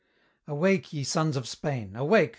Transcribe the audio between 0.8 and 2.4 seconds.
ye sons of Spain! awake!